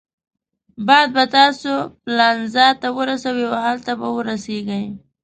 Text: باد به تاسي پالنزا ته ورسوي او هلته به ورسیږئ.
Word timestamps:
باد 0.85 1.07
به 1.15 1.23
تاسي 1.33 1.73
پالنزا 2.03 2.67
ته 2.81 2.87
ورسوي 2.97 3.43
او 3.49 3.55
هلته 3.67 3.91
به 3.99 4.07
ورسیږئ. 4.15 4.85